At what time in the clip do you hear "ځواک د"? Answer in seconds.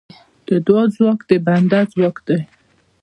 0.95-1.31